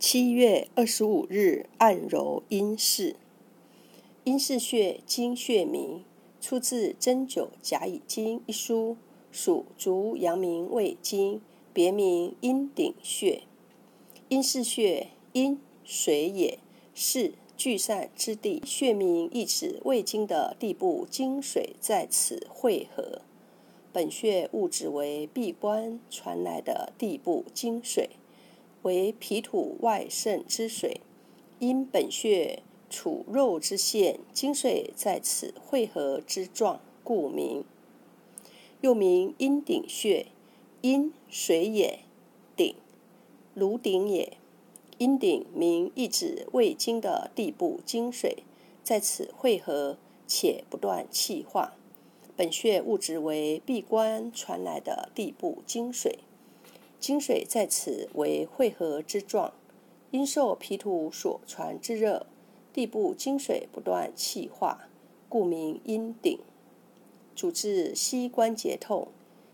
[0.00, 3.16] 七月二十五日，按揉阴室。
[4.22, 6.04] 阴室穴，经穴名，
[6.40, 8.96] 出自《针灸甲乙经》一书，
[9.32, 11.40] 属足阳明胃经，
[11.72, 13.42] 别名阴顶穴。
[14.28, 16.60] 阴室穴，阴水也，
[16.94, 18.62] 是聚散之地。
[18.64, 23.22] 穴名意指胃经的地部经水在此汇合。
[23.92, 28.10] 本穴物质为闭关传来的地部经水。
[28.82, 31.00] 为脾土外渗之水，
[31.58, 37.64] 因本穴处肉之线，精水在此汇合之状，故名。
[38.80, 40.26] 又名阴顶穴，
[40.82, 42.00] 阴水也，
[42.56, 42.74] 顶
[43.54, 44.36] 炉顶也。
[44.98, 48.42] 阴顶名意指胃经的地部精水
[48.82, 51.74] 在此汇合，且不断气化。
[52.36, 56.20] 本穴物质为闭关传来的地部精水。
[57.00, 59.52] 精水在此为汇合之状，
[60.10, 62.26] 因受脾土所传之热，
[62.72, 64.88] 地部精水不断气化，
[65.28, 66.38] 故名阴顶。
[67.34, 69.08] 主治膝关节痛、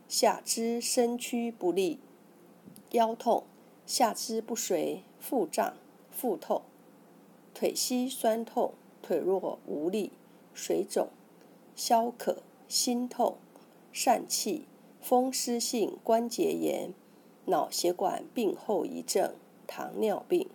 [0.09, 1.99] 下肢身躯不利、
[2.93, 3.45] 腰痛、
[3.85, 5.75] 下肢不遂、腹胀、
[6.11, 6.63] 腹痛、
[7.53, 10.13] 腿膝酸痛、腿弱无力、
[10.55, 11.09] 水肿、
[11.77, 13.37] 消渴、心痛、
[13.93, 14.65] 疝气、
[15.03, 16.95] 风湿性关节炎。
[17.47, 19.35] 脑血管病后遗症、
[19.67, 20.49] 糖尿病。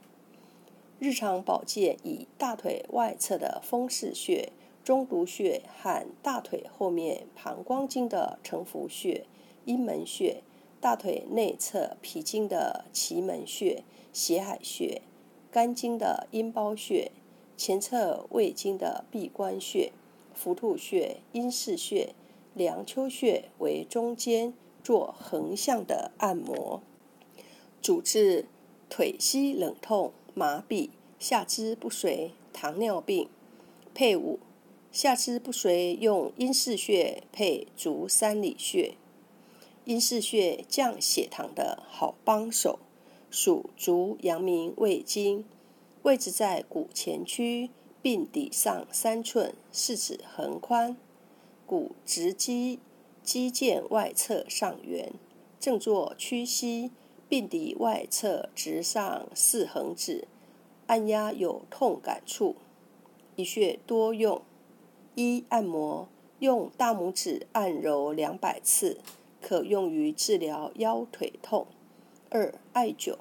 [0.97, 4.51] 日常保健以大腿外侧的风市穴、
[4.83, 9.25] 中毒穴和大腿后面膀胱经的承浮穴、
[9.65, 10.41] 阴门穴、
[10.81, 15.01] 大腿内侧脾经的奇门穴、血海穴、
[15.51, 17.11] 肝经的阴包穴、
[17.55, 19.93] 前侧胃经的闭关穴、
[20.33, 22.13] 伏兔穴、阴市穴、
[22.55, 24.53] 梁丘穴为中间。
[24.89, 26.81] 做横向的按摩，
[27.79, 28.45] 主治
[28.89, 33.29] 腿膝冷痛、麻痹、下肢不遂、糖尿病。
[33.93, 34.39] 配伍
[34.91, 38.95] 下肢不遂用阴市穴配足三里穴。
[39.85, 42.79] 阴市穴降血糖的好帮手，
[43.29, 45.45] 属足阳明胃经，
[46.01, 47.69] 位置在骨前区
[48.01, 50.97] 髌底上三寸，四指横宽，
[51.67, 52.79] 骨直肌。
[53.31, 55.13] 肌腱外侧上缘，
[55.59, 56.90] 正坐屈膝，
[57.28, 60.28] 并底外侧直上四横指，
[60.88, 62.56] 按压有痛感处。
[63.35, 64.41] 一穴多用：
[65.13, 66.09] 一、按摩，
[66.40, 68.97] 用大拇指按揉两百次，
[69.40, 71.67] 可用于治疗腰腿痛；
[72.31, 73.16] 二、艾灸，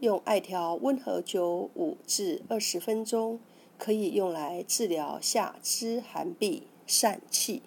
[0.00, 3.40] 用艾条温和灸五至二十分钟，
[3.78, 7.62] 可以用来治疗下肢寒痹、疝气。